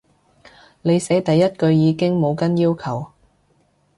[0.81, 3.11] 你寫第一句已經冇跟要求